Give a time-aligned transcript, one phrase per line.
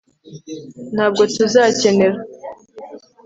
[0.93, 2.17] ntabwo tuzakenera